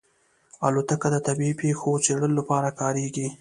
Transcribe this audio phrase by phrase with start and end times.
[0.67, 3.27] الوتکه د طبیعي پېښو څېړلو لپاره کارېږي.